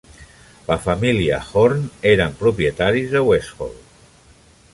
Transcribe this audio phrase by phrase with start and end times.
[0.69, 3.79] La família Horn eren propietaris de Westhall.